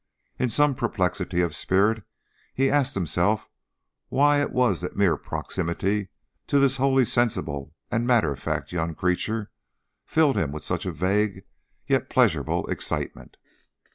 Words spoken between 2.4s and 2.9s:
he